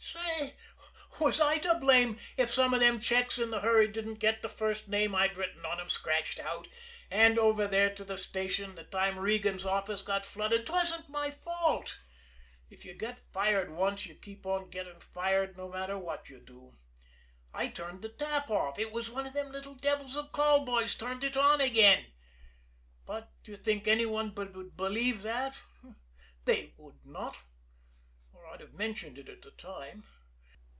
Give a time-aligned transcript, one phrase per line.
[0.01, 0.57] Say,
[1.27, 4.49] was I to blame if some of them checks in the hurry didn't get the
[4.49, 6.67] first name I'd written on 'em scratched out?
[7.11, 11.99] And over there to the station the time Regan's office got flooded 'twasn't my fault.
[12.71, 16.75] If you get fired once, you keep on getting fired no matter what you do.
[17.53, 18.79] I turned the tap off.
[18.79, 22.11] It was one of them little devils of call boys turned it on again.
[23.05, 25.55] But do you think any one would believe that?
[26.45, 27.37] They would not
[28.33, 30.03] or I'd have mentioned it at the time.